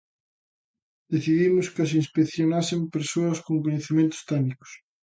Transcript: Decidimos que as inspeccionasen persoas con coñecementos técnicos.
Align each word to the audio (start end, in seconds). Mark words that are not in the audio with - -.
Decidimos 1.13 1.65
que 1.73 1.81
as 1.85 1.91
inspeccionasen 2.01 2.81
persoas 2.95 3.37
con 3.45 3.55
coñecementos 3.65 4.21
técnicos. 4.29 4.69